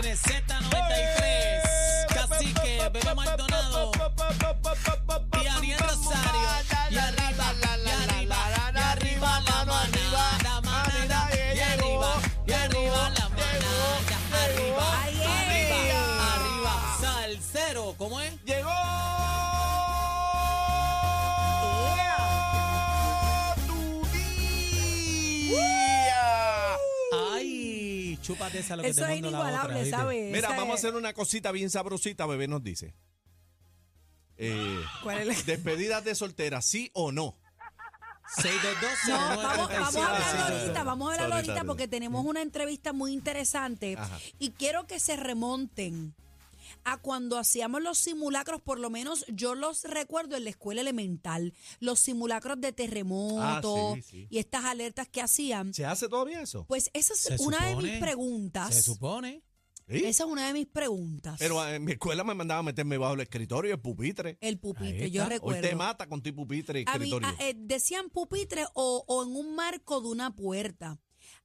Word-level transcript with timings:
viene 0.00 0.16
Z93, 0.16 2.06
Cacique, 2.08 2.88
Bebé 2.92 3.14
Maldonado 3.14 3.92
y 5.42 5.46
Aniel 5.46 5.78
Rosario. 5.78 6.40
Y 6.90 6.98
arriba, 6.98 7.54
y 7.84 7.88
arriba, 7.88 8.36
y 8.74 8.78
arriba 8.78 9.40
la 9.46 9.64
manada, 9.64 10.60
manada. 10.62 11.30
Y 11.54 11.60
arriba, 11.60 12.20
y 12.46 12.52
arriba 12.52 13.10
la 13.10 13.28
manada. 13.28 13.98
Arriba, 14.44 14.86
arriba, 15.04 16.34
arriba. 16.34 16.74
Salsero, 17.00 17.94
¿cómo 17.98 18.20
es? 18.20 18.32
Chúpate 28.28 28.58
esa 28.60 28.76
lo 28.76 28.82
que 28.82 28.90
Eso 28.90 29.04
te 29.06 29.14
es 29.14 29.20
mando 29.22 29.30
la 29.30 29.38
otra. 29.38 29.50
inigualable, 29.50 29.80
¿viste? 29.82 29.96
¿sabes? 29.96 30.26
Mira, 30.32 30.48
Esa 30.48 30.56
vamos 30.56 30.70
a 30.70 30.74
es- 30.78 30.84
hacer 30.84 30.94
una 30.94 31.12
cosita 31.14 31.50
bien 31.52 31.70
sabrosita, 31.70 32.26
bebé 32.26 32.46
nos 32.48 32.62
dice. 32.62 32.94
Eh, 34.36 34.80
¿Cuál 35.02 35.18
es 35.20 35.26
la- 35.26 35.42
despedidas 35.54 36.04
de 36.04 36.14
soltera, 36.14 36.62
¿sí 36.62 36.90
o 36.94 37.10
no? 37.10 37.36
622 38.36 38.92
No, 39.08 39.16
vamos, 39.16 39.68
vamos 39.68 39.70
a 39.70 40.06
hablarlo 40.06 40.16
622. 40.18 40.60
ahorita, 40.60 40.84
vamos 40.84 41.08
a 41.08 41.12
hablarlo 41.14 41.34
Ahorita, 41.34 41.52
ahorita 41.54 41.66
porque 41.66 41.88
tenemos 41.88 42.24
una 42.26 42.42
entrevista 42.42 42.92
muy 42.92 43.12
interesante 43.12 43.96
Ajá. 43.98 44.18
y 44.38 44.50
quiero 44.50 44.86
que 44.86 45.00
se 45.00 45.16
remonten 45.16 46.14
a 46.92 46.96
cuando 46.98 47.38
hacíamos 47.38 47.82
los 47.82 47.98
simulacros, 47.98 48.60
por 48.60 48.78
lo 48.78 48.90
menos 48.90 49.24
yo 49.28 49.54
los 49.54 49.84
recuerdo 49.84 50.36
en 50.36 50.44
la 50.44 50.50
escuela 50.50 50.80
elemental, 50.80 51.52
los 51.80 52.00
simulacros 52.00 52.60
de 52.60 52.72
terremoto 52.72 53.92
Ah, 53.92 53.94
sí, 53.96 54.02
sí. 54.02 54.26
y 54.30 54.38
estas 54.38 54.64
alertas 54.64 55.08
que 55.08 55.20
hacían. 55.20 55.72
¿Se 55.74 55.84
hace 55.84 56.08
todavía 56.08 56.42
eso? 56.42 56.64
Pues 56.66 56.90
esa 56.92 57.12
es 57.14 57.20
Se 57.20 57.36
una 57.42 57.64
de 57.66 57.76
mis 57.76 57.98
preguntas. 57.98 58.74
Se 58.74 58.82
supone. 58.82 59.42
¿Sí? 59.88 60.04
Esa 60.04 60.24
es 60.24 60.30
una 60.30 60.46
de 60.48 60.52
mis 60.52 60.66
preguntas. 60.66 61.36
Pero 61.38 61.66
en 61.66 61.82
mi 61.82 61.92
escuela 61.92 62.22
me 62.22 62.34
mandaba 62.34 62.60
a 62.60 62.62
meterme 62.62 62.98
bajo 62.98 63.14
el 63.14 63.20
escritorio, 63.20 63.72
el 63.72 63.80
pupitre. 63.80 64.36
el 64.42 64.58
pupitre, 64.58 65.10
yo 65.10 65.22
está. 65.22 65.34
Hoy 65.34 65.38
recuerdo. 65.38 65.62
te 65.68 65.74
mata 65.76 66.06
con 66.06 66.20
tu 66.22 66.34
pupitre 66.34 66.80
y 66.80 66.84
A 66.86 66.98
mí, 66.98 67.06
escritorio. 67.06 67.28
a- 67.28 67.36
eh, 67.48 67.54
decían 67.56 68.10
pupitre 68.10 68.66
o, 68.74 69.02
o 69.06 69.22
en 69.24 69.34
un 69.34 69.54
marco 69.54 70.02
de 70.02 70.08
una 70.08 70.34
puerta. 70.36 70.98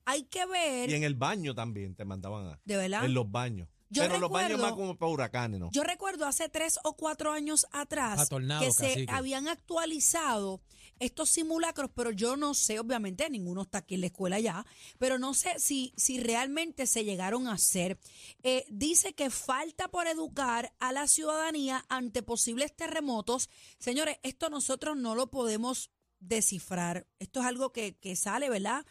Hay 0.05 0.23
que 0.23 0.45
ver, 0.45 0.89
y 0.89 0.93
en 0.95 1.03
el 1.05 1.15
baño 1.15 1.55
también 1.55 1.95
te 1.95 2.03
mandaban 2.03 2.47
a. 2.47 2.59
de 2.65 2.75
verdad. 2.75 3.05
En 3.05 3.13
los 3.13 3.31
baños. 3.31 3.69
Yo 3.93 4.01
Pero 4.03 4.19
los 4.19 4.29
baños 4.29 4.51
recuerdo- 4.51 4.63
más 4.63 4.73
como 4.73 4.97
para 4.97 5.11
huracanes, 5.11 5.59
¿no? 5.59 5.69
Yo 5.71 5.83
recuerdo 5.83 6.25
hace 6.25 6.49
tres 6.49 6.79
o 6.83 6.93
cuatro 6.95 7.31
años 7.31 7.67
atrás 7.71 8.27
tornado, 8.27 8.61
que 8.65 8.71
se 8.71 8.87
cacique. 8.87 9.11
habían 9.11 9.47
actualizado 9.47 10.61
estos 10.99 11.29
simulacros, 11.29 11.89
pero 11.93 12.11
yo 12.11 12.37
no 12.37 12.53
sé, 12.53 12.79
obviamente 12.79 13.29
ninguno 13.29 13.63
está 13.63 13.79
aquí 13.79 13.95
en 13.95 14.01
la 14.01 14.07
escuela 14.07 14.39
ya, 14.39 14.65
pero 14.99 15.17
no 15.19 15.33
sé 15.33 15.59
si, 15.59 15.93
si 15.97 16.19
realmente 16.19 16.87
se 16.87 17.03
llegaron 17.03 17.47
a 17.47 17.53
hacer. 17.53 17.99
Eh, 18.43 18.63
dice 18.69 19.13
que 19.13 19.29
falta 19.29 19.89
por 19.89 20.07
educar 20.07 20.73
a 20.79 20.91
la 20.91 21.07
ciudadanía 21.07 21.83
ante 21.89 22.23
posibles 22.23 22.75
terremotos. 22.75 23.49
Señores, 23.79 24.17
esto 24.23 24.49
nosotros 24.49 24.95
no 24.97 25.13
lo 25.15 25.29
podemos 25.29 25.89
descifrar. 26.19 27.05
Esto 27.19 27.41
es 27.41 27.45
algo 27.47 27.71
que, 27.73 27.97
que 27.97 28.15
sale, 28.15 28.49
¿verdad? 28.49 28.85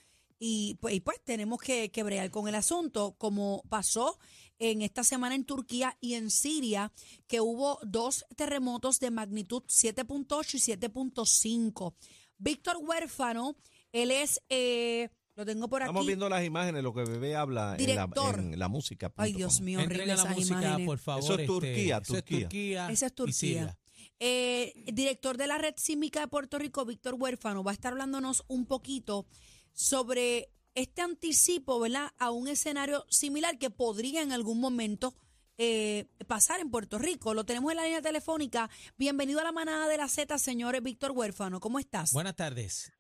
Y 0.45 0.75
pues, 0.81 0.97
y 0.97 0.99
pues 0.99 1.23
tenemos 1.23 1.61
que, 1.61 1.93
que 1.93 2.03
bregar 2.03 2.29
con 2.33 2.49
el 2.49 2.57
asunto, 2.57 3.15
como 3.17 3.63
pasó 3.69 4.19
en 4.59 4.83
esta 4.83 5.05
semana 5.05 5.37
en 5.37 5.45
Turquía 5.45 5.97
y 6.01 6.15
en 6.15 6.33
Siria, 6.33 6.91
que 7.29 7.41
hubo 7.41 7.79
dos 7.85 8.25
terremotos 8.35 8.99
de 8.99 9.13
magnitud 9.13 9.63
7.8 9.69 10.55
y 10.55 10.59
7.5. 10.59 11.95
Víctor 12.39 12.77
Huérfano, 12.81 13.57
él 13.93 14.11
es, 14.11 14.43
eh, 14.49 15.11
lo 15.37 15.47
tengo 15.47 15.69
por 15.69 15.83
Estamos 15.83 16.01
aquí. 16.01 16.09
viendo 16.09 16.29
las 16.29 16.45
imágenes, 16.45 16.83
lo 16.83 16.93
que 16.93 17.05
bebé 17.05 17.37
habla 17.37 17.77
en 17.79 17.87
la, 17.95 18.07
Director. 18.07 18.41
en 18.41 18.59
la 18.59 18.67
música. 18.67 19.13
Ay, 19.17 19.35
Dios 19.35 19.61
mío, 19.61 19.79
horrible 19.79 19.95
Entrega 20.03 20.17
la 20.17 20.23
esas 20.23 20.37
música, 20.37 20.59
imágenes. 20.61 20.87
por 20.87 20.99
favor. 20.99 21.23
Eso 21.23 21.35
es 21.35 21.39
este, 21.39 21.47
Turquía, 21.47 21.99
eso 22.03 22.17
es 22.17 22.25
Turquía. 22.25 22.41
Turquía. 22.41 22.91
Esa 22.91 23.07
es 23.07 23.15
Turquía. 23.15 23.79
Eh, 24.19 24.73
director 24.93 25.37
de 25.37 25.47
la 25.47 25.59
Red 25.59 25.75
Sísmica 25.77 26.19
de 26.19 26.27
Puerto 26.27 26.59
Rico, 26.59 26.85
Víctor 26.85 27.15
Huérfano, 27.15 27.63
va 27.63 27.71
a 27.71 27.75
estar 27.75 27.93
hablándonos 27.93 28.43
un 28.49 28.67
poquito 28.67 29.27
sobre 29.73 30.49
este 30.75 31.03
anticipo, 31.03 31.79
¿verdad? 31.81 32.11
A 32.19 32.31
un 32.31 32.49
escenario 32.49 33.05
similar 33.09 33.59
que 33.59 33.71
podría 33.71 34.23
en 34.23 34.33
algún 34.33 34.61
momento 34.61 35.15
eh, 35.59 36.07
pasar 36.27 36.61
en 36.61 36.71
Puerto 36.71 36.99
Rico. 36.99 37.35
Lo 37.35 37.45
tenemos 37.45 37.71
en 37.73 37.77
la 37.77 37.85
línea 37.85 38.01
telefónica. 38.03 38.71
Bienvenido 38.97 39.41
a 39.41 39.45
la 39.45 39.53
manada 39.53 39.87
de 39.89 39.97
la 39.99 40.09
Z, 40.09 40.39
señores 40.39 40.83
Víctor 40.83 41.13
Huérfano. 41.13 41.61
¿Cómo 41.61 41.79
estás? 41.79 42.13
Buenas 42.13 42.37
tardes. 42.37 42.93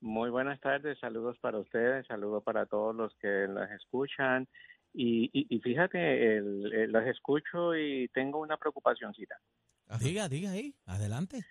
Muy 0.00 0.30
buenas 0.30 0.60
tardes, 0.60 0.98
saludos 1.00 1.36
para 1.40 1.58
ustedes, 1.58 2.06
saludos 2.06 2.42
para 2.44 2.66
todos 2.66 2.94
los 2.94 3.12
que 3.20 3.46
las 3.48 3.70
escuchan. 3.72 4.46
Y, 4.92 5.24
y, 5.32 5.46
y 5.54 5.58
fíjate, 5.60 6.36
el, 6.36 6.72
el- 6.72 6.92
las 6.92 7.06
escucho 7.08 7.74
y 7.74 8.08
tengo 8.14 8.38
una 8.40 8.56
preocupacióncita. 8.56 9.36
Diga, 10.00 10.28
diga 10.28 10.50
ahí. 10.52 10.74
Adelante. 10.84 11.44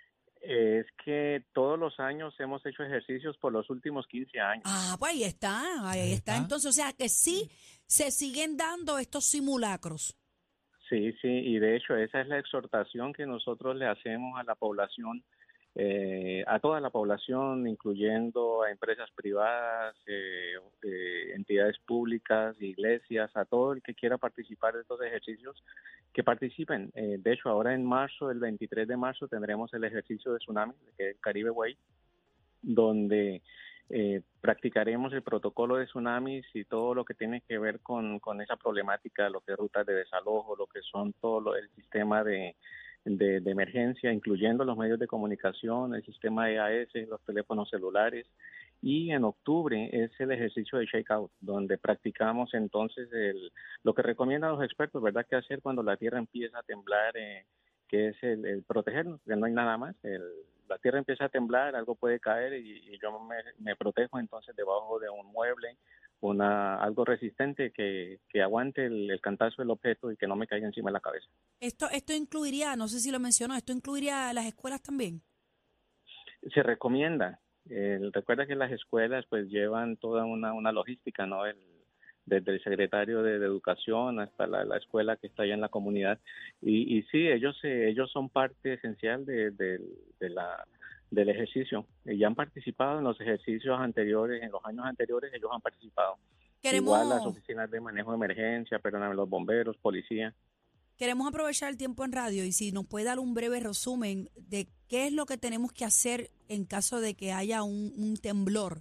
Es 0.48 0.86
que 1.04 1.44
todos 1.54 1.80
los 1.80 2.00
años 2.00 2.34
hemos 2.40 2.64
hecho 2.66 2.84
ejercicios 2.84 3.36
por 3.38 3.52
los 3.52 3.70
últimos 3.70 4.06
15 4.08 4.40
años. 4.40 4.64
Ah, 4.66 4.96
pues 5.00 5.14
ahí 5.14 5.24
está, 5.24 5.90
ahí, 5.90 6.00
Ahí 6.00 6.14
está. 6.14 6.34
está. 6.34 6.44
Entonces, 6.44 6.70
o 6.70 6.74
sea 6.74 6.94
que 6.94 7.10
sí 7.10 7.50
se 7.88 8.12
siguen 8.12 8.56
dando 8.58 8.98
estos 9.00 9.26
simulacros. 9.26 10.16
Sí, 10.90 11.14
sí, 11.22 11.28
y 11.28 11.58
de 11.58 11.78
hecho 11.78 11.96
esa 11.96 12.22
es 12.22 12.28
la 12.28 12.38
exhortación 12.38 13.12
que 13.12 13.26
nosotros 13.26 13.76
le 13.76 13.88
hacemos 13.88 14.40
a 14.40 14.44
la 14.44 14.54
población, 14.54 15.24
eh, 15.78 16.44
a 16.48 16.60
toda 16.60 16.80
la 16.80 16.90
población, 16.90 17.68
incluyendo 17.68 18.64
a 18.64 18.72
empresas 18.72 19.10
privadas, 19.14 19.96
eh, 20.08 20.54
eh, 20.84 21.34
entidades 21.36 21.78
públicas, 21.86 22.56
iglesias, 22.62 23.30
a 23.36 23.44
todo 23.44 23.74
el 23.74 23.82
que 23.82 23.94
quiera 23.94 24.18
participar 24.18 24.74
de 24.74 24.82
estos 24.82 25.02
ejercicios, 25.02 25.62
que 26.14 26.24
participen. 26.24 26.92
Eh, 26.96 27.18
de 27.20 27.34
hecho, 27.34 27.50
ahora 27.50 27.74
en 27.74 27.86
marzo, 27.86 28.32
el 28.32 28.40
23 28.40 28.88
de 28.88 28.96
marzo, 28.96 29.28
tendremos 29.28 29.74
el 29.74 29.84
ejercicio 29.84 30.32
de 30.32 30.40
tsunami, 30.40 30.74
que 30.98 31.10
es 31.10 31.16
el 31.16 31.20
Caribe 31.20 31.50
Way, 31.50 31.78
donde 32.62 33.42
eh, 33.90 34.22
practicaremos 34.40 35.12
el 35.12 35.24
protocolo 35.24 35.76
de 35.76 35.88
tsunamis 35.88 36.46
y 36.54 36.64
todo 36.64 36.96
lo 36.96 37.04
que 37.04 37.16
tiene 37.16 37.42
que 37.42 37.60
ver 37.60 37.82
con, 37.82 38.20
con 38.20 38.42
esa 38.42 38.56
problemática, 38.56 39.30
lo 39.30 39.42
que 39.42 39.52
es 39.52 39.58
rutas 39.58 39.86
de 39.86 39.94
desalojo, 39.94 40.56
lo 40.56 40.68
que 40.68 40.82
son 40.84 41.12
todo 41.20 41.42
lo, 41.42 41.56
el 41.58 41.70
sistema 41.72 42.24
de, 42.24 42.56
de, 43.06 43.38
emergencia, 43.46 44.12
incluyendo 44.12 44.66
los 44.66 44.78
medios 44.78 45.00
de 45.00 45.08
comunicación, 45.08 45.94
el 45.94 46.04
sistema 46.04 46.50
EAS, 46.50 46.90
los 47.08 47.22
teléfonos 47.22 47.70
celulares. 47.70 48.26
Y 48.82 49.12
en 49.12 49.24
octubre 49.24 49.90
es 49.92 50.12
el 50.20 50.32
ejercicio 50.32 50.80
de 50.80 50.86
shakeout, 50.86 51.32
donde 51.40 51.78
practicamos 51.78 52.54
entonces 52.54 53.12
el, 53.14 53.52
lo 53.84 53.94
que 53.94 54.02
recomiendan 54.02 54.52
los 54.52 54.64
expertos, 54.64 55.02
¿verdad? 55.02 55.26
Que 55.28 55.36
hacer 55.38 55.62
cuando 55.62 55.82
la 55.82 55.98
tierra 55.98 56.18
empieza 56.18 56.60
a 56.60 56.64
temblar, 56.64 57.16
eh, 57.16 57.46
que 57.88 58.10
es 58.10 58.24
el, 58.24 58.64
protegernos, 58.68 59.22
que 59.22 59.36
no 59.36 59.46
hay 59.46 59.54
nada 59.54 59.78
más. 59.78 59.96
El, 60.04 60.22
la 60.68 60.78
tierra 60.80 60.98
empieza 60.98 61.26
a 61.26 61.30
temblar, 61.30 61.76
algo 61.76 61.96
puede 61.96 62.20
caer 62.20 62.54
y, 62.54 63.00
yo 63.00 63.20
me 63.60 63.76
protejo 63.76 64.20
entonces 64.20 64.56
debajo 64.56 65.00
de 65.00 65.10
un 65.10 65.28
mueble, 65.28 65.78
una 66.22 66.76
algo 66.78 67.06
resistente 67.06 67.72
que, 67.72 68.20
que 68.30 68.42
aguante 68.42 68.86
el, 68.86 69.12
el 69.12 69.22
cantazo 69.22 69.62
del 69.62 69.72
objeto 69.72 70.12
y 70.12 70.18
que 70.18 70.28
no 70.28 70.36
me 70.36 70.48
caiga 70.48 70.66
encima 70.68 70.90
de 70.90 70.94
la 70.94 71.00
cabeza. 71.00 71.28
Esto, 71.60 71.88
esto 71.92 72.14
incluiría, 72.14 72.76
no 72.76 72.88
sé 72.88 73.00
si 73.00 73.12
lo 73.12 73.20
mencionó, 73.20 73.56
esto 73.56 73.74
incluiría 73.74 74.34
las 74.34 74.46
escuelas 74.46 74.82
también. 74.82 75.22
Se 76.54 76.64
recomienda. 76.64 77.40
eh, 77.70 78.00
recuerda 78.14 78.46
que 78.46 78.56
las 78.56 78.72
escuelas 78.72 79.26
pues 79.30 79.48
llevan 79.50 79.98
toda 79.98 80.26
una, 80.26 80.54
una 80.54 80.72
logística, 80.72 81.26
¿no? 81.26 81.46
El, 81.46 81.58
desde 82.26 82.54
el 82.54 82.64
secretario 82.64 83.22
de, 83.22 83.40
de 83.40 83.46
Educación 83.46 84.20
hasta 84.20 84.48
la, 84.48 84.64
la 84.66 84.78
escuela 84.78 85.16
que 85.18 85.28
está 85.28 85.44
allá 85.44 85.54
en 85.54 85.62
la 85.62 85.70
comunidad. 85.70 86.20
Y, 86.62 86.98
y 86.98 87.04
sí, 87.04 87.28
ellos 87.28 87.58
ellos 87.64 88.12
son 88.12 88.30
parte 88.30 88.74
esencial 88.74 89.26
de, 89.26 89.52
de, 89.52 89.80
de 90.20 90.30
la 90.30 90.66
del 91.12 91.30
ejercicio. 91.30 91.86
Y 92.06 92.18
ya 92.18 92.28
han 92.28 92.36
participado 92.36 92.98
en 93.00 93.04
los 93.06 93.20
ejercicios 93.22 93.80
anteriores, 93.80 94.42
en 94.44 94.52
los 94.52 94.64
años 94.66 94.86
anteriores 94.86 95.32
ellos 95.34 95.50
han 95.54 95.62
participado. 95.62 96.18
Queremos, 96.62 96.88
Igual 97.00 97.10
las 97.10 97.26
oficinas 97.26 97.70
de 97.70 97.80
manejo 97.80 98.12
de 98.12 98.16
emergencia, 98.18 98.80
perdóname, 98.80 99.16
los 99.16 99.30
bomberos, 99.30 99.78
policía. 99.78 100.34
queremos 100.98 101.28
aprovechar 101.28 101.70
el 101.70 101.78
tiempo 101.78 102.04
en 102.06 102.12
radio 102.12 102.44
y 102.46 102.52
si 102.54 102.72
nos 102.72 102.86
puede 102.88 103.06
dar 103.06 103.20
un 103.20 103.34
breve 103.34 103.60
resumen 103.60 104.30
de 104.36 104.68
qué 104.88 105.08
es 105.08 105.14
lo 105.14 105.26
que 105.26 105.38
tenemos 105.38 105.72
que 105.74 105.86
hacer 105.86 106.32
en 106.48 106.66
caso 106.66 107.02
de 107.02 107.14
que 107.16 107.34
haya 107.34 107.64
un, 107.64 107.92
un 107.98 108.16
temblor. 108.18 108.80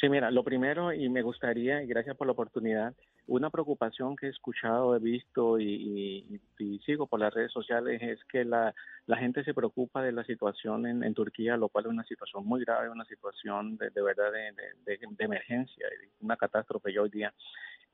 Sí, 0.00 0.08
mira, 0.08 0.30
lo 0.30 0.44
primero, 0.44 0.92
y 0.92 1.08
me 1.08 1.22
gustaría, 1.22 1.82
y 1.82 1.86
gracias 1.86 2.16
por 2.16 2.26
la 2.26 2.32
oportunidad, 2.32 2.94
una 3.30 3.48
preocupación 3.48 4.16
que 4.16 4.26
he 4.26 4.30
escuchado, 4.30 4.96
he 4.96 4.98
visto 4.98 5.60
y, 5.60 6.40
sigo 6.84 7.06
por 7.06 7.20
las 7.20 7.32
redes 7.32 7.52
sociales 7.52 8.02
es 8.02 8.18
que 8.24 8.44
la, 8.44 8.74
gente 9.18 9.44
se 9.44 9.54
preocupa 9.54 10.02
de 10.02 10.10
la 10.10 10.24
situación 10.24 10.84
en, 10.86 11.14
Turquía, 11.14 11.56
lo 11.56 11.68
cual 11.68 11.84
es 11.84 11.90
una 11.92 12.04
situación 12.04 12.44
muy 12.44 12.64
grave, 12.64 12.90
una 12.90 13.04
situación 13.04 13.76
de, 13.76 13.90
de 13.90 14.02
verdad 14.02 14.32
de, 14.32 14.98
emergencia, 15.18 15.86
una 16.20 16.36
catástrofe 16.36 16.98
hoy 16.98 17.08
día. 17.08 17.32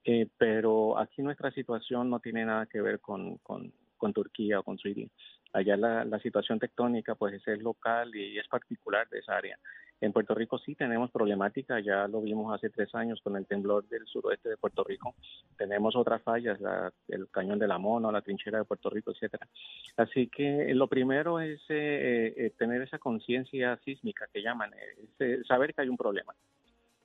Eh, 0.05 0.27
pero 0.39 0.99
aquí 0.99 1.21
nuestra 1.21 1.51
situación 1.51 2.09
no 2.09 2.21
tiene 2.21 2.45
nada 2.47 2.65
que 2.67 2.81
ver 2.81 3.01
con, 3.01 3.37
con, 3.39 3.73
con 3.99 4.13
Turquía 4.15 4.61
o 4.61 4.63
con 4.63 4.79
Siria. 4.79 5.09
Allá 5.53 5.77
la, 5.77 6.05
la 6.05 6.19
situación 6.21 6.59
tectónica 6.59 7.15
pues 7.15 7.47
es 7.47 7.61
local 7.61 8.15
y 8.15 8.39
es 8.39 8.49
particular 8.49 9.07
de 9.11 9.19
esa 9.19 9.37
área. 9.37 9.59
En 10.01 10.13
Puerto 10.13 10.35
Rico 10.35 10.59
sí 10.59 10.75
tenemos 10.75 11.11
problemática, 11.11 11.81
ya 11.81 12.07
lo 12.07 12.21
vimos 12.21 12.55
hace 12.55 12.69
tres 12.69 12.95
años 12.95 13.21
con 13.23 13.37
el 13.37 13.47
temblor 13.47 13.89
del 13.89 14.07
suroeste 14.07 14.51
de 14.51 14.57
Puerto 14.59 14.85
Rico. 14.85 15.15
Tenemos 15.57 15.97
otras 15.97 16.23
fallas, 16.23 16.61
la- 16.61 16.93
el 17.09 17.29
cañón 17.31 17.59
de 17.59 17.67
la 17.67 17.79
Mona, 17.79 18.13
la 18.13 18.21
trinchera 18.21 18.59
de 18.59 18.65
Puerto 18.65 18.91
Rico, 18.91 19.13
etcétera. 19.13 19.49
Así 19.97 20.29
que 20.29 20.75
lo 20.75 20.87
primero 20.87 21.41
es 21.41 21.61
eh, 21.71 22.35
eh, 22.37 22.53
tener 22.59 22.83
esa 22.83 22.99
conciencia 22.99 23.79
sísmica 23.85 24.29
que 24.33 24.43
llaman, 24.43 24.73
eh, 24.75 25.09
eh, 25.21 25.43
saber 25.49 25.73
que 25.73 25.83
hay 25.83 25.89
un 25.89 25.97
problema 25.97 26.35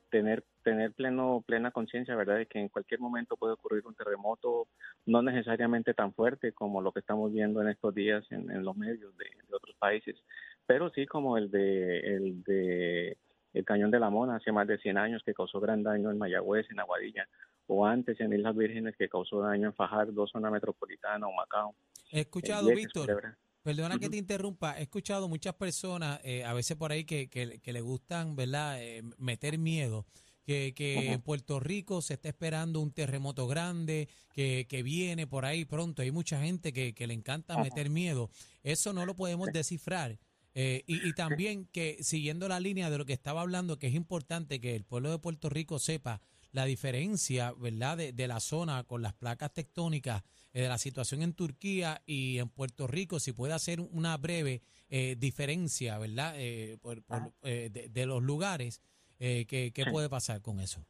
tener 0.10 0.44
tener 0.62 0.92
pleno 0.92 1.42
plena 1.48 1.72
conciencia 1.72 2.18
verdad 2.18 2.36
de 2.36 2.46
que 2.46 2.60
en 2.60 2.68
cualquier 2.68 3.00
momento 3.00 3.38
puede 3.38 3.54
ocurrir 3.54 3.88
un 3.88 3.96
terremoto 3.96 4.68
no 5.06 5.22
necesariamente 5.22 5.94
tan 5.94 6.14
fuerte 6.14 6.52
como 6.52 6.82
lo 6.82 6.92
que 6.92 7.00
estamos 7.00 7.32
viendo 7.32 7.62
en 7.62 7.70
estos 7.70 7.96
días 7.96 8.30
en, 8.30 8.62
los 8.62 8.76
medios 8.76 9.16
de 9.18 9.26
otros 9.56 9.74
países 9.78 10.18
pero 10.66 10.90
sí 10.92 11.06
como 11.06 11.38
el 11.38 11.52
de 11.52 12.00
el 12.00 12.44
de 12.44 13.18
el 13.54 13.66
cañón 13.66 13.92
de 13.92 14.00
la 14.00 14.10
Mona 14.10 14.38
hace 14.38 14.52
más 14.52 14.68
de 14.68 14.78
100 14.78 14.98
años 14.98 15.24
que 15.26 15.34
causó 15.34 15.60
gran 15.60 15.84
daño 15.84 16.10
en 16.10 16.18
Mayagüez 16.18 16.66
en 16.72 16.80
Aguadilla 16.80 17.28
o 17.68 17.86
antes 17.86 18.20
en 18.20 18.34
Islas 18.34 18.56
Vírgenes 18.56 18.96
que 18.98 19.10
causó 19.10 19.42
daño 19.42 19.68
en 19.68 19.74
Fajardo 19.74 20.28
zona 20.28 20.50
metropolitana 20.50 21.28
o 21.28 21.34
Macao 21.34 21.76
He 22.12 22.22
escuchado, 22.22 22.68
Vieques, 22.68 22.86
Víctor, 22.94 23.38
perdona 23.64 23.98
que 23.98 24.10
te 24.10 24.18
interrumpa, 24.18 24.78
he 24.78 24.84
escuchado 24.84 25.30
muchas 25.30 25.54
personas, 25.56 26.20
eh, 26.24 26.44
a 26.44 26.54
veces 26.54 26.76
por 26.76 26.92
ahí, 26.92 27.06
que, 27.06 27.30
que, 27.30 27.60
que 27.60 27.74
le 27.74 27.82
gustan, 27.82 28.36
¿verdad?, 28.36 28.82
Eh, 28.82 29.02
meter 29.18 29.58
miedo. 29.58 30.06
Que, 30.44 30.74
que 30.74 31.14
en 31.14 31.22
Puerto 31.22 31.60
Rico 31.60 32.02
se 32.02 32.16
está 32.16 32.28
esperando 32.28 32.82
un 32.82 32.92
terremoto 32.92 33.48
grande, 33.48 34.10
que, 34.34 34.66
que 34.68 34.82
viene 34.84 35.26
por 35.28 35.46
ahí 35.46 35.66
pronto. 35.66 36.02
Hay 36.02 36.12
mucha 36.12 36.42
gente 36.42 36.74
que, 36.74 36.94
que 36.94 37.08
le 37.08 37.14
encanta 37.14 37.58
meter 37.62 37.90
miedo. 37.90 38.30
Eso 38.64 38.92
no 38.92 39.06
lo 39.06 39.16
podemos 39.16 39.48
descifrar. 39.54 40.18
Eh, 40.54 40.84
y, 40.86 41.08
y 41.08 41.14
también 41.14 41.66
que 41.72 42.04
siguiendo 42.04 42.48
la 42.50 42.60
línea 42.60 42.90
de 42.90 42.98
lo 42.98 43.06
que 43.06 43.14
estaba 43.14 43.42
hablando, 43.42 43.80
que 43.80 43.88
es 43.88 43.94
importante 43.94 44.60
que 44.60 44.76
el 44.76 44.84
pueblo 44.84 45.10
de 45.12 45.20
Puerto 45.20 45.50
Rico 45.50 45.80
sepa 45.80 46.22
la 46.52 46.66
diferencia, 46.66 47.54
¿verdad?, 47.58 47.96
de, 47.98 48.12
de 48.12 48.28
la 48.28 48.42
zona 48.42 48.84
con 48.84 49.02
las 49.02 49.14
placas 49.14 49.54
tectónicas, 49.54 50.24
eh, 50.54 50.64
de 50.64 50.68
la 50.68 50.78
situación 50.78 51.22
en 51.22 51.34
Turquía 51.34 52.02
y 52.06 52.40
en 52.40 52.50
Puerto 52.50 52.88
Rico, 52.88 53.20
si 53.22 53.32
puede 53.32 53.54
hacer 53.54 53.80
una 53.80 54.18
breve 54.18 54.62
eh, 54.90 55.16
diferencia, 55.18 55.98
¿verdad?, 55.98 56.34
eh, 56.38 56.78
por- 56.82 57.02
por, 57.04 57.32
eh, 57.44 57.70
de, 57.72 57.88
de 57.88 58.06
los 58.06 58.22
lugares, 58.22 58.82
eh, 59.20 59.46
¿qué, 59.48 59.72
qué 59.74 59.86
puede 59.86 60.10
pasar 60.10 60.42
con 60.42 60.60
eso? 60.60 60.86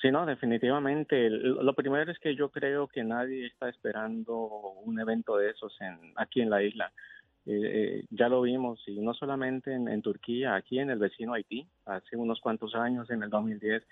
Sí, 0.00 0.10
no, 0.10 0.24
definitivamente. 0.24 1.28
Lo 1.28 1.74
primero 1.74 2.10
es 2.10 2.18
que 2.18 2.34
yo 2.34 2.50
creo 2.50 2.88
que 2.88 3.04
nadie 3.04 3.46
está 3.46 3.68
esperando 3.68 4.34
un 4.82 4.98
evento 4.98 5.36
de 5.36 5.50
esos 5.50 5.78
en, 5.82 6.14
aquí 6.16 6.40
en 6.40 6.48
la 6.48 6.62
isla. 6.62 6.90
Eh, 7.46 8.04
ya 8.10 8.28
lo 8.28 8.42
vimos, 8.42 8.82
y 8.86 9.00
no 9.00 9.14
solamente 9.14 9.72
en, 9.72 9.88
en 9.88 10.02
Turquía, 10.02 10.54
aquí 10.54 10.78
en 10.78 10.90
el 10.90 10.98
vecino 10.98 11.34
Haití, 11.34 11.66
hace 11.86 12.16
unos 12.16 12.40
cuantos 12.40 12.74
años, 12.74 13.10
en 13.10 13.22
el 13.22 13.30
2010, 13.30 13.82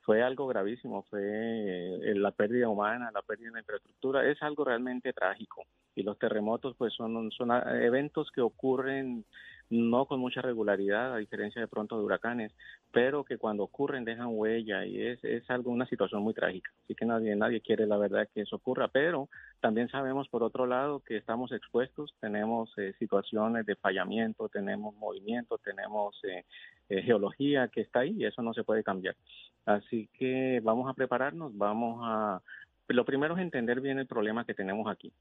fue 0.00 0.22
algo 0.22 0.46
gravísimo, 0.46 1.02
fue 1.10 1.20
eh, 1.20 2.14
la 2.14 2.30
pérdida 2.30 2.68
humana, 2.68 3.10
la 3.12 3.22
pérdida 3.22 3.50
de 3.50 3.58
infraestructura, 3.58 4.24
es 4.24 4.40
algo 4.40 4.64
realmente 4.64 5.12
trágico. 5.12 5.64
Y 5.96 6.04
los 6.04 6.18
terremotos, 6.18 6.76
pues, 6.76 6.94
son, 6.94 7.30
son 7.32 7.50
eventos 7.82 8.30
que 8.30 8.40
ocurren 8.40 9.24
no 9.70 10.06
con 10.06 10.20
mucha 10.20 10.40
regularidad, 10.42 11.14
a 11.14 11.18
diferencia 11.18 11.60
de 11.60 11.68
pronto 11.68 11.98
de 11.98 12.04
huracanes, 12.04 12.52
pero 12.92 13.24
que 13.24 13.38
cuando 13.38 13.64
ocurren 13.64 14.04
dejan 14.04 14.28
huella 14.30 14.86
y 14.86 15.00
es, 15.00 15.22
es 15.24 15.48
algo, 15.50 15.70
una 15.70 15.86
situación 15.86 16.22
muy 16.22 16.34
trágica. 16.34 16.70
Así 16.84 16.94
que 16.94 17.04
nadie, 17.04 17.34
nadie 17.36 17.60
quiere 17.60 17.86
la 17.86 17.96
verdad 17.96 18.28
que 18.32 18.42
eso 18.42 18.56
ocurra, 18.56 18.88
pero 18.88 19.28
también 19.60 19.88
sabemos 19.88 20.28
por 20.28 20.42
otro 20.42 20.66
lado 20.66 21.00
que 21.00 21.16
estamos 21.16 21.52
expuestos, 21.52 22.14
tenemos 22.20 22.72
eh, 22.78 22.94
situaciones 22.98 23.66
de 23.66 23.76
fallamiento, 23.76 24.48
tenemos 24.48 24.94
movimiento, 24.94 25.58
tenemos 25.58 26.16
eh, 26.24 26.44
eh, 26.88 27.02
geología 27.02 27.68
que 27.68 27.80
está 27.80 28.00
ahí 28.00 28.14
y 28.16 28.24
eso 28.24 28.42
no 28.42 28.54
se 28.54 28.64
puede 28.64 28.84
cambiar. 28.84 29.16
Así 29.64 30.08
que 30.14 30.60
vamos 30.62 30.88
a 30.88 30.94
prepararnos, 30.94 31.56
vamos 31.56 32.00
a... 32.04 32.40
Lo 32.88 33.04
primero 33.04 33.34
es 33.34 33.42
entender 33.42 33.80
bien 33.80 33.98
el 33.98 34.06
problema 34.06 34.44
que 34.44 34.54
tenemos 34.54 34.88
aquí. 34.88 35.12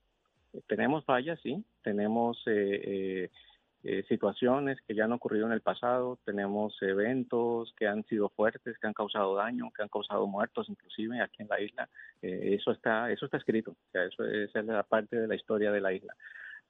Tenemos 0.68 1.03
fallas, 1.03 1.39
sí, 1.42 1.65
tenemos 1.83 2.42
eh, 2.45 3.31
eh, 3.87 4.03
situaciones 4.09 4.79
que 4.81 4.95
ya 4.95 5.05
han 5.05 5.11
ocurrido 5.11 5.45
en 5.45 5.51
el 5.51 5.61
pasado, 5.61 6.17
tenemos 6.25 6.75
eventos 6.81 7.71
que 7.77 7.87
han 7.87 8.03
sido 8.05 8.29
fuertes, 8.29 8.77
que 8.79 8.87
han 8.87 8.93
causado 8.93 9.35
daño, 9.35 9.71
que 9.75 9.83
han 9.83 9.89
causado 9.89 10.25
muertos, 10.25 10.69
inclusive 10.69 11.21
aquí 11.21 11.43
en 11.43 11.49
la 11.49 11.61
isla. 11.61 11.89
Eh, 12.21 12.55
eso 12.59 12.71
está, 12.71 13.11
eso 13.11 13.25
está 13.25 13.37
escrito, 13.37 13.75
eso 13.93 14.25
esa 14.25 14.59
es 14.59 14.65
la 14.65 14.83
parte 14.83 15.17
de 15.17 15.27
la 15.27 15.35
historia 15.35 15.71
de 15.71 15.81
la 15.81 15.93
isla. 15.93 16.15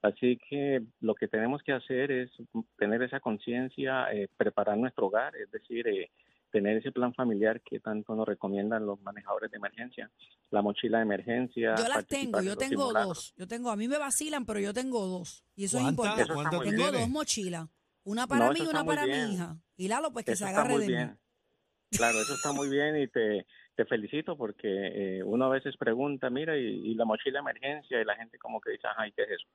Así 0.01 0.37
que 0.49 0.83
lo 1.01 1.15
que 1.15 1.27
tenemos 1.27 1.63
que 1.63 1.71
hacer 1.71 2.11
es 2.11 2.31
tener 2.77 3.01
esa 3.01 3.19
conciencia, 3.19 4.11
eh, 4.13 4.27
preparar 4.37 4.77
nuestro 4.77 5.07
hogar, 5.07 5.35
es 5.35 5.49
decir, 5.51 5.87
eh, 5.87 6.11
tener 6.55 6.77
ese 6.77 6.91
plan 6.93 7.13
familiar 7.13 7.59
que 7.61 7.81
tanto 7.81 8.15
nos 8.15 8.25
recomiendan 8.25 8.85
los 8.85 9.01
manejadores 9.01 9.51
de 9.51 9.57
emergencia, 9.57 10.09
la 10.51 10.61
mochila 10.61 10.99
de 10.99 11.03
emergencia. 11.03 11.75
Yo 11.77 11.87
las 11.89 12.05
tengo, 12.07 12.39
en 12.39 12.45
yo 12.45 12.55
tengo 12.55 12.83
simulacros. 12.83 13.07
dos. 13.17 13.33
Yo 13.35 13.45
tengo, 13.45 13.69
a 13.71 13.75
mí 13.75 13.89
me 13.89 13.97
vacilan, 13.97 14.45
pero 14.45 14.61
yo 14.61 14.73
tengo 14.73 15.05
dos. 15.05 15.43
Y 15.55 15.65
eso 15.65 15.77
es 15.77 15.83
¿Cuántas- 15.83 16.05
importante. 16.29 16.55
Eso 16.69 16.75
Tengo 16.77 16.91
dos 16.97 17.09
mochilas. 17.09 17.67
Una 18.05 18.25
para 18.25 18.45
No, 18.45 18.53
mí 18.53 18.59
y 18.63 18.67
una 18.67 18.85
para 18.85 19.03
bien. 19.05 19.27
mi 19.27 19.33
hija. 19.33 19.57
Y 19.75 19.87
Lalo, 19.89 20.13
pues 20.13 20.23
que 20.23 20.31
Eso 20.31 20.45
se 20.45 20.49
agarre 20.51 20.77
de 20.77 20.87
bien. 20.87 21.09
mí. 21.11 21.97
Claro, 21.97 22.19
eso 22.21 22.33
está 22.35 22.51
muy 22.53 22.69
bien 22.69 22.95
y 23.01 23.07
te, 23.07 23.45
te 23.75 23.85
felicito 23.85 24.37
porque 24.37 24.67
eh, 25.17 25.23
uno 25.23 25.45
a 25.45 25.49
veces 25.49 25.75
pregunta, 25.77 26.29
mira, 26.29 26.57
y, 26.57 26.63
y 26.91 26.93
la 26.95 27.03
mochila 27.05 27.39
de 27.39 27.49
emergencia 27.49 27.99
y 28.01 28.05
la 28.05 28.15
gente 28.15 28.37
como 28.37 28.61
que 28.61 28.71
dice, 28.71 28.87
ay, 28.97 29.11
¿qué 29.11 29.23
es 29.23 29.29
eso? 29.31 29.47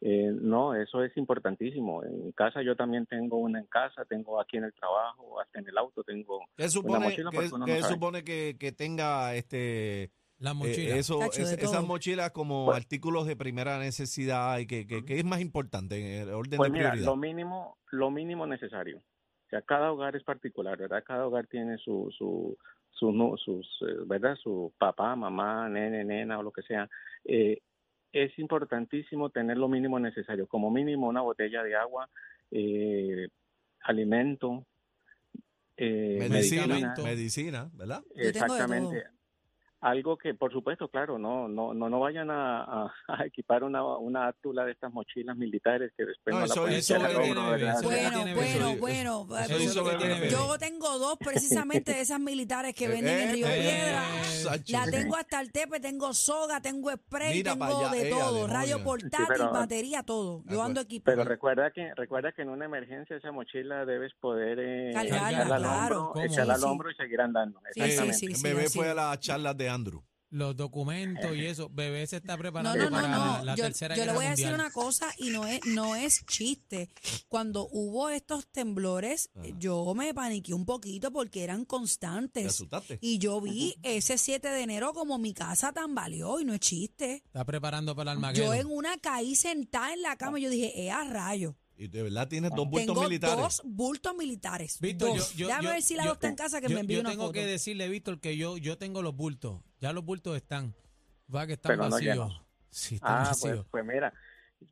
Eh, 0.00 0.30
no, 0.32 0.74
eso 0.76 1.02
es 1.02 1.16
importantísimo. 1.16 2.04
En 2.04 2.30
casa 2.32 2.62
yo 2.62 2.76
también 2.76 3.06
tengo 3.06 3.38
una 3.38 3.58
en 3.58 3.66
casa, 3.66 4.04
tengo 4.04 4.40
aquí 4.40 4.56
en 4.56 4.64
el 4.64 4.72
trabajo, 4.72 5.40
hasta 5.40 5.58
en 5.58 5.68
el 5.68 5.76
auto 5.76 6.04
tengo 6.04 6.40
¿Qué 6.56 6.68
supone, 6.68 7.04
mochila 7.06 7.30
qué- 7.32 7.48
no 7.58 7.64
qué 7.66 7.82
supone 7.82 8.22
que, 8.22 8.56
que 8.60 8.70
tenga 8.70 9.34
este 9.34 10.12
La 10.38 10.52
eh, 10.52 10.54
mochila. 10.54 10.94
eso, 10.96 11.20
es- 11.24 11.38
esas 11.58 11.84
mochilas 11.84 12.30
como 12.30 12.66
Pues- 12.66 12.76
artículos 12.78 13.26
de 13.26 13.34
primera 13.34 13.78
necesidad 13.80 14.58
y 14.60 14.66
que, 14.68 14.86
que, 14.86 15.04
que 15.04 15.18
es 15.18 15.24
más 15.24 15.40
importante 15.40 15.96
en 16.20 16.28
el 16.28 16.34
orden 16.34 16.58
Pues 16.58 16.70
de 16.70 16.78
mira, 16.78 16.90
prioridad? 16.90 17.10
lo 17.10 17.16
mínimo, 17.16 17.78
lo 17.90 18.10
mínimo 18.12 18.46
necesario. 18.46 18.98
O 18.98 19.48
sea, 19.50 19.62
cada 19.62 19.90
hogar 19.90 20.14
es 20.14 20.22
particular, 20.22 20.78
¿verdad? 20.78 21.02
Cada 21.04 21.26
hogar 21.26 21.46
tiene 21.48 21.76
su, 21.78 22.08
su, 22.16 22.56
su, 22.92 23.10
nu- 23.10 23.36
sus, 23.36 23.66
eh, 23.82 23.96
¿verdad? 24.06 24.36
Su 24.36 24.72
papá, 24.78 25.16
mamá, 25.16 25.68
nene, 25.68 26.04
nena 26.04 26.38
o 26.38 26.42
lo 26.44 26.52
que 26.52 26.62
sea. 26.62 26.88
Eh, 27.24 27.58
es 28.12 28.38
importantísimo 28.38 29.30
tener 29.30 29.56
lo 29.56 29.68
mínimo 29.68 29.98
necesario, 29.98 30.46
como 30.46 30.70
mínimo 30.70 31.08
una 31.08 31.20
botella 31.20 31.62
de 31.62 31.76
agua, 31.76 32.08
eh, 32.50 33.28
alimento, 33.80 34.66
eh, 35.76 36.26
medicina, 36.28 36.94
medicina, 37.02 37.70
¿verdad? 37.74 38.02
Yo 38.08 38.14
tengo 38.14 38.24
de 38.24 38.28
Exactamente. 38.28 39.04
Algo 39.80 40.16
que, 40.18 40.34
por 40.34 40.52
supuesto, 40.52 40.88
claro, 40.88 41.18
no 41.18 41.46
no 41.46 41.72
no, 41.72 41.88
no 41.88 42.00
vayan 42.00 42.30
a, 42.32 42.64
a- 42.64 42.92
a 43.06 43.24
equipar 43.26 43.62
una, 43.62 43.84
una 43.98 44.26
átula 44.26 44.64
de 44.64 44.72
estas 44.72 44.92
mochilas 44.92 45.36
militares 45.36 45.92
que 45.96 46.04
después 46.04 46.34
No, 46.34 46.40
no, 46.40 46.46
la 46.46 46.52
eso- 46.52 46.62
pueden 46.62 46.78
eso 46.78 46.94
al 46.96 47.02
hombro, 47.16 47.22
tiene 47.56 47.72
Bueno, 47.82 48.10
tiene 48.24 48.34
bueno, 48.34 48.66
bebé. 48.66 48.80
bueno. 48.80 49.26
Eso 49.48 49.84
bebé, 49.84 50.08
bebé. 50.08 50.30
Yo 50.30 50.58
tengo 50.58 50.98
dos 50.98 51.16
precisamente 51.18 51.92
de 51.92 52.00
esas 52.00 52.18
militares 52.18 52.74
que 52.74 52.88
venden 52.88 53.20
en 53.20 53.32
Río 53.34 53.46
Eh, 53.46 53.60
Piedra. 53.60 54.02
Sacho. 54.24 54.72
La 54.72 54.84
tengo 54.90 55.14
hasta 55.16 55.40
el 55.40 55.52
tepe, 55.52 55.78
tengo 55.78 56.12
soga, 56.12 56.60
tengo 56.60 56.90
spray, 56.90 57.34
Mira 57.36 57.52
tengo 57.52 57.64
allá, 57.64 57.90
de 57.90 58.10
todo, 58.10 58.34
demonio. 58.34 58.46
radio 58.54 58.76
Sí, 58.78 58.82
portátil, 58.82 59.26
pero- 59.28 59.52
batería, 59.52 60.02
todo. 60.02 60.42
Yo 60.46 60.60
Ah, 60.62 60.66
ando 60.66 60.80
pues, 60.80 60.86
equipado. 60.86 61.16
Pero 61.18 61.28
recuerda 61.28 61.70
que 61.70 61.94
recuerda 61.94 62.32
que 62.32 62.42
en 62.42 62.48
una 62.48 62.64
emergencia 62.64 63.16
esa 63.16 63.30
mochila 63.30 63.84
debes 63.84 64.12
poder 64.20 64.58
eh, 64.60 64.90
Cargarla, 64.92 65.30
echarla 65.30 65.54
al 65.54 65.62
claro. 65.62 65.96
hombro, 65.98 66.12
¿Cómo? 66.14 66.24
echarla 66.24 66.44
Sí, 66.44 66.50
al 66.50 66.60
sí. 66.60 66.66
hombro 66.66 66.90
y 66.90 66.94
seguir 66.96 67.20
andando. 67.20 67.60
Sí, 67.72 67.80
Exactamente. 67.80 68.16
sí, 68.18 68.34
sí. 68.34 68.42
Bebé 68.42 68.64
así 68.64 68.78
fue 68.78 68.88
a 68.90 68.94
las 68.94 69.20
charlas 69.20 69.56
de 69.56 69.67
Andrew. 69.68 70.02
Los 70.30 70.54
documentos 70.56 71.34
y 71.34 71.46
eso. 71.46 71.70
Bebé 71.70 72.06
se 72.06 72.18
está 72.18 72.36
preparando 72.36 72.76
no, 72.78 72.90
no, 72.90 72.96
para 72.96 73.08
no. 73.38 73.44
la 73.44 73.54
Yo, 73.56 73.64
tercera 73.64 73.94
yo 73.96 74.00
le 74.02 74.06
guerra 74.08 74.18
voy 74.18 74.26
a 74.26 74.30
decir 74.32 74.52
una 74.52 74.70
cosa 74.70 75.06
y 75.16 75.30
no 75.30 75.46
es, 75.46 75.64
no 75.64 75.96
es 75.96 76.26
chiste. 76.26 76.90
Cuando 77.28 77.66
hubo 77.72 78.10
estos 78.10 78.46
temblores, 78.48 79.30
Ajá. 79.34 79.46
yo 79.58 79.94
me 79.94 80.12
paniqué 80.12 80.52
un 80.52 80.66
poquito 80.66 81.10
porque 81.10 81.44
eran 81.44 81.60
¿Te 81.62 81.66
constantes. 81.68 82.46
asustaste? 82.46 82.98
Y 83.00 83.16
yo 83.18 83.40
vi 83.40 83.76
ese 83.82 84.18
7 84.18 84.46
de 84.48 84.60
enero 84.60 84.92
como 84.92 85.16
mi 85.16 85.32
casa 85.32 85.72
tambaleó 85.72 86.40
y 86.40 86.44
no 86.44 86.52
es 86.52 86.60
chiste. 86.60 87.22
Está 87.24 87.46
preparando 87.46 87.96
para 87.96 88.12
el 88.12 88.18
Yo 88.18 88.26
Armageddon. 88.26 88.54
en 88.56 88.66
una 88.66 88.98
caí 88.98 89.34
sentada 89.34 89.94
en 89.94 90.02
la 90.02 90.16
cama 90.16 90.38
y 90.38 90.42
yo 90.42 90.50
dije, 90.50 90.78
eh, 90.78 90.90
a 90.90 91.04
rayo. 91.04 91.56
Y 91.80 91.86
de 91.86 92.02
verdad 92.02 92.26
tienes 92.26 92.50
dos 92.50 92.68
bultos 92.68 92.86
Tengo 92.94 93.02
militares. 93.08 93.38
dos 93.38 93.62
bultos 93.64 94.14
militares. 94.16 94.78
Víctor, 94.80 95.10
dos. 95.16 95.32
yo, 95.34 95.38
yo, 95.42 95.46
Déjame 95.46 95.64
yo- 95.64 95.70
ver 95.70 95.82
si 95.82 95.94
la 95.94 96.04
yo- 96.06 96.12
está 96.14 96.28
en 96.28 96.34
casa 96.34 96.60
que 96.60 96.66
yo- 96.68 96.74
me 96.74 96.80
envíe 96.80 96.94
yo 96.96 97.00
una 97.02 97.10
tengo 97.10 97.22
foto. 97.26 97.34
que 97.34 97.46
decirle, 97.46 97.88
Víctor, 97.88 98.20
que 98.20 98.36
yo, 98.36 98.56
yo 98.58 98.76
tengo 98.78 99.00
los 99.00 99.14
bultos. 99.14 99.60
Ya 99.80 99.92
los 99.92 100.04
bultos 100.04 100.36
están. 100.36 100.74
Va 101.32 101.46
que 101.46 101.52
están 101.52 101.78
Pero 101.78 101.88
vacíos. 101.90 102.42
sí, 102.70 102.96
están 102.96 103.12
Ah, 103.18 103.24
vacíos. 103.28 103.58
pues, 103.70 103.84
pues 103.84 103.84
mira, 103.84 104.12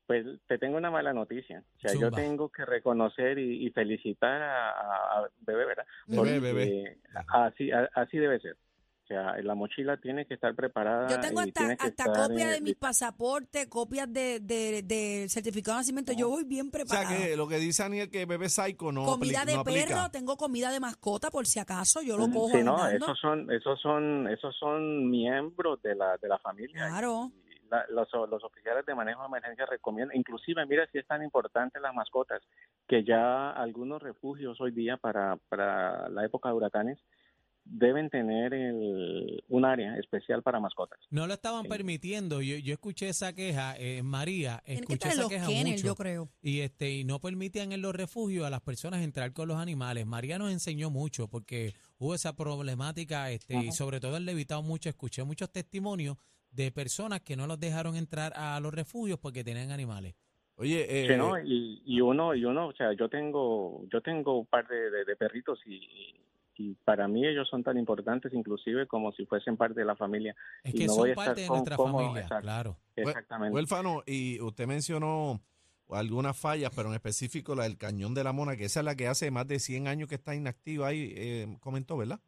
pues 0.09 0.27
te 0.49 0.59
tengo 0.59 0.77
una 0.79 0.91
mala 0.91 1.13
noticia. 1.13 1.63
O 1.77 1.81
sea, 1.81 1.95
yo 1.95 2.11
tengo 2.11 2.51
que 2.51 2.65
reconocer 2.65 3.39
y, 3.39 3.65
y 3.67 3.71
felicitar 3.71 4.43
a, 4.43 4.71
a- 4.71 5.19
a 5.21 5.29
Bebé, 5.43 5.65
¿verdad? 5.65 5.87
Bebé, 6.09 6.17
Porque 6.19 6.41
bebé. 6.41 6.99
Así, 7.29 7.71
a- 7.71 7.89
así 7.95 8.19
debe 8.19 8.41
ser. 8.41 8.57
O 9.07 9.09
sea, 9.09 9.37
la 9.41 9.55
mochila 9.55 9.97
tiene 9.99 10.27
que 10.27 10.35
estar 10.35 10.53
preparada. 10.57 11.07
Yo 11.09 11.21
tengo 11.21 11.39
hasta, 11.39 11.77
hasta 11.79 12.05
copias 12.07 12.51
de 12.51 12.57
eh, 12.57 12.61
mis 12.61 12.75
pasaportes, 12.75 13.69
copias 13.69 14.13
de, 14.13 14.41
de, 14.41 14.83
de 14.83 15.29
certificado 15.29 15.77
de 15.77 15.83
nacimiento. 15.83 16.13
Yo 16.13 16.29
voy 16.29 16.43
bien 16.43 16.67
O 16.67 16.71
sea 16.77 16.85
preparada. 16.87 17.17
que 17.17 17.37
lo 17.37 17.47
que 17.47 17.59
dice 17.59 17.85
Aniel 17.85 18.11
que 18.11 18.27
bebé 18.27 18.49
psycho 18.49 18.91
no, 18.91 19.05
comida 19.05 19.45
de 19.45 19.55
no 19.55 19.61
aplica. 19.61 19.87
perro, 19.87 20.11
tengo 20.11 20.37
comida 20.37 20.73
de 20.73 20.81
mascota 20.81 21.31
por 21.31 21.47
si 21.47 21.61
acaso, 21.61 22.03
yo 22.03 22.17
lo 22.19 22.29
cojo 22.33 22.49
Sí, 22.57 22.65
no, 22.65 22.89
esos 22.89 23.17
son, 23.21 23.49
esos 23.53 23.81
son, 23.81 24.27
esos 24.29 24.57
son 24.57 25.09
miembros 25.09 25.81
de 25.83 25.95
la, 25.95 26.17
de 26.17 26.27
la 26.27 26.39
familia. 26.41 26.89
Claro. 26.89 27.31
La- 27.71 27.87
los, 27.91 28.09
los 28.29 28.43
oficiales 28.43 28.85
de 28.87 28.95
manejo 28.97 29.21
de 29.23 29.29
emergencia 29.29 29.67
recomiendan, 29.67 30.17
inclusive, 30.17 30.67
mira 30.67 30.85
si 30.91 30.99
es 30.99 31.07
tan 31.07 31.23
importante 31.23 31.79
las 31.79 31.95
mascotas, 31.95 32.43
que 32.89 33.05
ya 33.05 33.51
algunos 33.51 34.03
refugios 34.03 34.61
hoy 34.61 34.73
día 34.73 34.97
para, 34.97 35.37
para 35.49 36.09
la 36.09 36.25
época 36.25 36.49
de 36.49 36.57
huracanes 36.57 36.99
deben 37.69 38.09
tener 38.11 38.55
el, 38.55 39.43
un 39.49 39.65
área 39.65 39.99
especial 39.99 40.43
para 40.43 40.61
mascotas. 40.61 40.99
No 41.11 41.27
lo 41.27 41.35
estaban 41.35 41.65
Sí. 41.65 41.69
permitiendo. 41.69 42.41
Yo, 42.41 42.57
yo 42.59 42.73
escuché 42.75 43.09
esa 43.09 43.35
queja, 43.35 43.75
eh, 43.77 44.03
María, 44.05 44.63
que 44.65 44.75
escuché 44.75 45.09
esa 45.09 45.23
los 45.23 45.29
queja 45.31 45.49
mucho. 45.51 45.85
yo 45.85 45.95
creo. 45.97 46.29
Y 46.41 46.61
este 46.61 46.91
y 46.93 47.05
no 47.05 47.21
permitían 47.21 47.73
en 47.73 47.83
los 47.83 47.95
refugios 47.95 48.47
a 48.47 48.51
las 48.51 48.61
personas 48.61 49.03
entrar 49.03 49.33
con 49.33 49.49
los 49.49 49.57
animales. 49.57 50.07
María 50.07 50.39
nos 50.39 50.53
enseñó 50.53 50.91
mucho 50.91 51.29
porque 51.29 51.75
hubo 51.99 52.15
esa 52.15 52.37
problemática 52.37 53.31
este 53.31 53.57
y 53.57 53.73
sobre 53.73 53.99
todo 54.01 54.17
el 54.17 54.25
levitado 54.25 54.63
mucho. 54.63 54.89
Escuché 54.89 55.25
muchos 55.25 55.51
testimonios 55.51 56.17
de 56.51 56.71
personas 56.71 57.21
que 57.21 57.37
no 57.37 57.47
los 57.47 57.59
dejaron 57.59 57.97
entrar 57.97 58.33
a 58.37 58.59
los 58.61 58.73
refugios 58.73 59.19
porque 59.19 59.43
tenían 59.45 59.71
animales. 59.73 60.15
Oye, 60.59 60.87
eh, 60.89 61.07
Sí, 61.09 61.17
¿no? 61.19 61.39
y, 61.39 61.83
y 61.85 62.01
uno, 62.01 62.35
y 62.35 62.45
uno, 62.47 62.69
o 62.69 62.73
sea, 62.73 62.95
yo 62.95 63.11
tengo, 63.11 63.85
yo 63.93 64.01
tengo 64.01 64.39
un 64.39 64.47
par 64.47 64.67
de, 64.69 64.91
de- 64.91 65.05
de 65.05 65.17
perritos 65.17 65.59
y, 65.67 66.15
y 66.59 66.75
para 66.85 67.07
mí 67.09 67.27
ellos 67.27 67.49
son 67.49 67.63
tan 67.63 67.77
importantes 67.79 68.33
inclusive 68.33 68.87
como 68.87 69.13
si 69.13 69.27
fuesen 69.27 69.57
parte 69.57 69.81
de 69.81 69.87
la 69.87 69.97
familia. 69.97 70.35
Es 70.65 70.75
Y 70.75 70.79
que 70.79 70.87
no 70.87 70.93
son 70.95 71.03
voy 71.03 71.11
a 71.13 71.15
parte 71.15 71.31
estar 71.43 71.43
de 71.43 71.49
con- 71.49 71.57
nuestra 71.59 71.77
familia, 71.77 72.41
claro. 72.41 72.77
Exactamente. 72.97 73.55
huérfano, 73.55 74.03
y 74.07 74.41
usted 74.41 74.67
mencionó 74.67 75.41
algunas 75.91 76.37
fallas, 76.39 76.73
pero 76.75 76.89
en 76.89 76.95
específico 76.95 77.55
la 77.55 77.65
del 77.65 77.77
Cañón 77.79 78.15
de 78.15 78.25
la 78.25 78.33
Mona, 78.33 78.57
que 78.57 78.65
esa 78.65 78.81
es 78.81 78.85
la 78.87 78.97
que 78.97 79.07
hace 79.07 79.31
más 79.31 79.47
de 79.47 79.59
100 79.59 79.87
años 79.87 80.09
que 80.09 80.17
está 80.17 80.35
inactiva 80.35 80.89
ahí, 80.89 81.13
eh, 81.17 81.57
comentó, 81.61 81.97
¿verdad? 81.97 82.19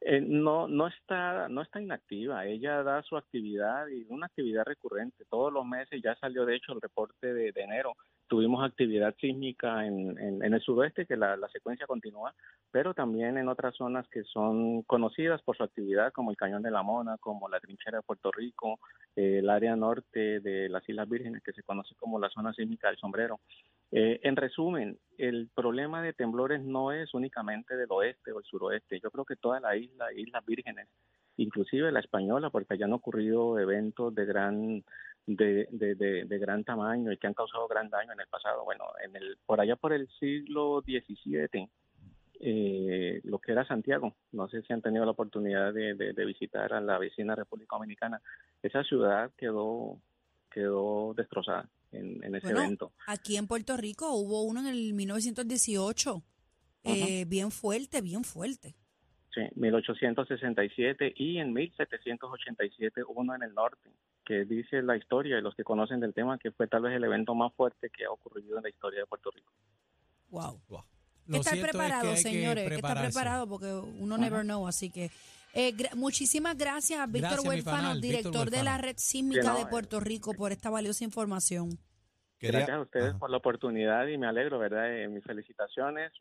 Eh, 0.00 0.20
no, 0.20 0.68
no 0.68 0.86
está, 0.88 1.48
no 1.48 1.62
está 1.62 1.80
inactiva. 1.80 2.44
Ella 2.46 2.82
da 2.82 3.02
su 3.02 3.16
actividad 3.16 3.86
y 3.88 4.04
una 4.08 4.26
actividad 4.26 4.64
recurrente. 4.64 5.24
Todos 5.28 5.52
los 5.52 5.64
meses 5.64 6.00
ya 6.02 6.14
salió, 6.16 6.44
de 6.44 6.56
hecho, 6.56 6.72
el 6.72 6.80
reporte 6.80 7.32
de, 7.32 7.50
de 7.52 7.60
enero. 7.62 7.94
Tuvimos 8.28 8.64
actividad 8.64 9.14
sísmica 9.20 9.86
en, 9.86 10.18
en, 10.18 10.54
el 10.54 10.60
suroeste, 10.60 11.06
que 11.06 11.16
la, 11.16 11.36
la 11.36 11.48
secuencia 11.48 11.86
continúa, 11.86 12.34
pero 12.70 12.92
también 12.92 13.38
en 13.38 13.48
otras 13.48 13.74
zonas 13.76 14.08
que 14.08 14.24
son 14.24 14.82
conocidas 14.82 15.40
por 15.42 15.56
su 15.56 15.62
actividad, 15.62 16.12
como 16.12 16.30
el 16.30 16.36
Cañón 16.36 16.62
de 16.62 16.70
la 16.70 16.82
Mona, 16.82 17.16
como 17.18 17.48
la 17.48 17.60
Trinchera 17.60 17.98
de 17.98 18.02
Puerto 18.02 18.30
Rico, 18.32 18.80
eh, 19.14 19.38
el 19.38 19.48
área 19.48 19.76
norte 19.76 20.40
de 20.40 20.68
las 20.68 20.88
Islas 20.88 21.08
Vírgenes, 21.08 21.42
que 21.42 21.52
se 21.52 21.62
conoce 21.62 21.94
como 21.94 22.18
la 22.18 22.28
zona 22.30 22.52
sísmica 22.52 22.88
del 22.88 22.98
sombrero. 22.98 23.40
Eh, 23.92 24.20
en 24.22 24.36
resumen, 24.36 24.98
el 25.16 25.48
problema 25.54 26.02
de 26.02 26.12
temblores 26.12 26.62
no 26.62 26.92
es 26.92 27.14
únicamente 27.14 27.76
del 27.76 27.90
oeste 27.90 28.32
o 28.32 28.40
el 28.40 28.44
suroeste. 28.44 29.00
Yo 29.00 29.10
creo 29.10 29.24
que 29.24 29.36
toda 29.36 29.60
la 29.60 29.76
isla, 29.76 30.12
Islas 30.12 30.44
Vírgenes, 30.44 30.88
inclusive 31.36 31.92
la 31.92 32.00
española, 32.00 32.50
porque 32.50 32.74
allá 32.74 32.86
han 32.86 32.92
ocurrido 32.92 33.58
eventos 33.58 34.14
de 34.14 34.24
gran 34.26 34.84
de, 35.26 35.68
de, 35.70 35.94
de, 35.94 36.24
de 36.24 36.38
gran 36.38 36.64
tamaño 36.64 37.12
y 37.12 37.18
que 37.18 37.26
han 37.26 37.34
causado 37.34 37.66
gran 37.68 37.90
daño 37.90 38.12
en 38.12 38.20
el 38.20 38.28
pasado. 38.28 38.64
Bueno, 38.64 38.84
en 39.04 39.16
el 39.16 39.38
por 39.44 39.60
allá 39.60 39.76
por 39.76 39.92
el 39.92 40.08
siglo 40.18 40.82
XVII, 40.82 41.68
eh, 42.40 43.20
lo 43.24 43.38
que 43.38 43.52
era 43.52 43.66
Santiago, 43.66 44.14
no 44.32 44.48
sé 44.48 44.62
si 44.62 44.72
han 44.72 44.82
tenido 44.82 45.04
la 45.04 45.12
oportunidad 45.12 45.72
de, 45.72 46.24
visitar 46.24 46.72
a 46.72 46.80
la 46.80 46.98
vecina 46.98 47.34
República 47.34 47.76
Dominicana, 47.76 48.20
esa 48.62 48.82
ciudad 48.84 49.30
quedó 49.36 49.98
quedó 50.50 51.12
destrozada 51.14 51.68
en, 51.92 52.22
en 52.24 52.34
ese 52.34 52.46
Bueno, 52.46 52.60
evento. 52.60 52.92
Aquí 53.06 53.36
en 53.36 53.46
Puerto 53.46 53.76
Rico 53.76 54.12
hubo 54.14 54.42
uno 54.42 54.60
en 54.60 54.66
el 54.66 54.94
1918, 54.94 56.22
eh, 56.84 57.24
bien 57.26 57.50
fuerte, 57.50 58.00
bien 58.00 58.24
fuerte. 58.24 58.74
Sí, 59.34 59.42
1867 59.54 61.12
y 61.16 61.38
en 61.38 61.52
1787 61.52 63.02
uno 63.14 63.34
en 63.34 63.42
el 63.42 63.52
norte, 63.52 63.90
que 64.26 64.44
dice 64.44 64.82
la 64.82 64.96
historia 64.96 65.38
y 65.38 65.42
los 65.42 65.54
que 65.54 65.64
conocen 65.64 66.00
del 66.00 66.12
tema 66.12 66.36
que 66.38 66.50
fue 66.50 66.66
tal 66.68 66.82
vez 66.82 66.94
el 66.94 67.04
evento 67.04 67.34
más 67.34 67.54
fuerte 67.54 67.88
que 67.88 68.04
ha 68.04 68.10
ocurrido 68.10 68.56
en 68.58 68.64
la 68.64 68.68
historia 68.68 69.00
de 69.00 69.06
Puerto 69.06 69.30
Rico. 69.30 69.52
Wow. 70.30 70.60
Wow. 70.68 70.84
Lo 71.28 71.38
estar 71.38 71.54
cierto 71.54 71.66
es 71.66 71.72
que 71.72 71.78
preparado, 71.78 72.16
señores, 72.16 72.68
que, 72.68 72.74
estar 72.76 73.00
preparado 73.00 73.48
porque 73.48 73.72
uno 73.72 74.18
never 74.18 74.42
know, 74.42 74.66
así 74.68 74.90
que 74.90 75.10
eh, 75.54 75.72
gra- 75.74 75.94
muchísimas 75.94 76.56
gracias 76.58 77.00
a 77.00 77.06
Víctor 77.06 77.40
Huérfano, 77.44 77.94
Víctor 77.94 78.00
director 78.00 78.50
de 78.50 78.62
la. 78.62 78.76
Red 78.78 78.96
Sísmica 78.98 79.40
Sí, 79.42 79.48
no, 79.48 79.56
de 79.56 79.62
eh. 79.62 79.66
Puerto 79.70 80.00
Rico, 80.00 80.34
por 80.34 80.52
esta 80.52 80.68
valiosa 80.70 81.02
información. 81.04 81.78
Quería- 82.38 82.58
Gracias 82.60 82.76
a 82.76 82.80
ustedes 82.82 83.10
Ajá. 83.10 83.18
por 83.18 83.30
la 83.30 83.38
oportunidad 83.38 84.06
y 84.08 84.18
me 84.18 84.26
alegro, 84.26 84.58
¿verdad? 84.58 84.94
Eh, 84.94 85.08
mis 85.08 85.24
felicitaciones. 85.24 86.12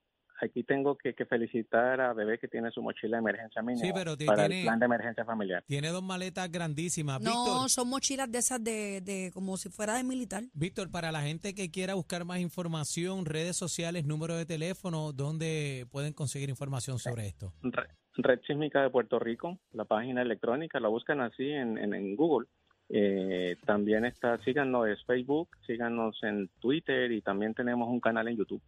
Aquí 0.42 0.64
tengo 0.64 0.98
que, 0.98 1.14
que 1.14 1.26
felicitar 1.26 2.02
a 2.02 2.12
Bebé 2.14 2.38
que 2.38 2.48
tiene 2.50 2.70
su 2.72 2.82
mochila 2.82 3.18
de 3.18 3.22
emergencia 3.22 3.62
mínima 3.62 3.86
Sí, 3.86 3.92
pero 3.94 4.18
para 4.26 4.48
tiene- 4.48 4.60
el 4.62 4.66
plan 4.68 4.80
de 4.80 4.86
emergencia 4.86 5.24
familiar. 5.24 5.64
Tiene 5.66 5.88
dos 5.90 6.04
maletas 6.04 6.52
grandísimas. 6.52 7.22
No, 7.22 7.32
Víctor, 7.32 7.70
son 7.70 7.90
mochilas 7.90 8.30
de 8.32 8.40
esas 8.40 8.64
de, 8.64 9.00
de 9.02 9.32
como 9.34 9.56
si 9.56 9.70
fuera 9.70 9.96
de 9.96 10.04
militar. 10.04 10.44
Víctor, 10.54 10.92
para 10.92 11.12
la 11.14 11.22
gente 11.22 11.56
que 11.56 11.72
quiera 11.72 11.94
buscar 11.94 12.26
más 12.26 12.40
información, 12.40 13.26
redes 13.26 13.56
sociales, 13.56 14.06
número 14.06 14.36
de 14.36 14.46
teléfono, 14.46 15.14
¿dónde 15.14 15.86
pueden 15.90 16.12
conseguir 16.14 16.50
información 16.50 17.00
sobre 17.00 17.28
esto? 17.28 17.54
Re- 17.62 17.88
Red 18.18 18.40
Sísmica 18.46 18.82
de 18.82 18.90
Puerto 18.90 19.20
Rico, 19.20 19.60
la 19.72 19.86
página 19.86 20.22
electrónica, 20.22 20.80
la 20.80 20.90
buscan 20.90 21.22
así 21.22 21.50
en, 21.50 21.78
en, 21.78 21.94
en 21.94 22.16
Google. 22.16 22.48
Eh, 22.90 23.58
también 23.66 24.06
está, 24.06 24.38
síganos 24.44 24.88
en 24.88 24.96
Facebook, 25.08 25.50
síganos 25.66 26.18
en 26.24 26.50
Twitter 26.60 27.12
y 27.12 27.22
también 27.22 27.54
tenemos 27.54 27.90
un 27.90 28.00
canal 28.00 28.28
en 28.28 28.38
YouTube. 28.38 28.62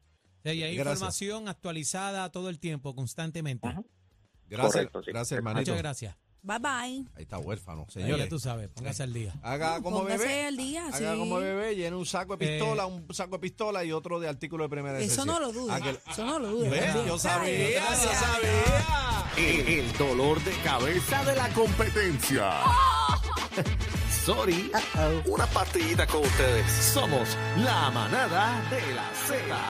Y 0.53 0.63
hay 0.63 0.75
Gracias. 0.75 0.95
información 0.97 1.47
actualizada 1.47 2.31
todo 2.31 2.49
el 2.49 2.59
tiempo, 2.59 2.95
constantemente. 2.95 3.67
Ajá. 3.67 3.81
Gracias, 4.49 4.73
Correcto, 4.73 5.03
sí. 5.03 5.11
gracias, 5.11 5.37
hermanito. 5.37 5.71
Muchas 5.71 5.77
gracias. 5.83 6.15
Bye 6.43 6.59
bye. 6.59 7.05
Ahí 7.15 7.23
está 7.23 7.39
huérfano, 7.39 7.85
señores. 7.89 8.17
ya 8.25 8.29
tú 8.29 8.39
sabes, 8.39 8.69
póngase 8.69 9.03
al 9.03 9.11
día. 9.11 9.33
Haga 9.41 9.81
como 9.81 9.99
Póngase 10.03 10.19
bebé. 10.19 10.45
al 10.45 10.55
día, 10.55 10.87
haga 10.87 11.11
sí. 11.13 11.17
como 11.19 11.39
bebé, 11.39 11.75
llene 11.75 11.95
un 11.97 12.05
saco 12.05 12.37
de 12.37 12.47
pistola, 12.47 12.83
Eh, 12.83 12.85
un 12.85 13.13
saco 13.13 13.31
de 13.35 13.39
pistola 13.39 13.83
y 13.83 13.91
otro 13.91 14.19
de 14.21 14.29
artículo 14.29 14.63
de 14.63 14.69
primera 14.69 14.97
Eso 14.99 15.25
necesidad. 15.25 15.25
no 15.25 15.39
lo 15.41 15.51
dudo. 15.51 15.73
Ah, 15.73 15.79
Eso 16.09 16.25
no 16.25 16.39
lo 16.39 16.47
dudo. 16.49 16.65
Yo 17.05 17.17
sabía, 17.19 17.69
yo 17.71 17.79
Ay, 17.89 17.97
sabía. 17.97 19.31
El, 19.35 19.67
el 19.67 19.97
dolor 19.97 20.41
de 20.43 20.51
cabeza 20.63 21.23
de 21.25 21.35
la 21.35 21.49
competencia. 21.49 22.51
Sorry. 24.25 24.71
Una 25.25 25.45
partidita 25.47 26.05
con 26.07 26.21
ustedes. 26.21 26.69
Somos 26.71 27.35
la 27.57 27.89
manada 27.91 28.61
de 28.69 28.93
la 28.95 29.09
Z. 29.25 29.59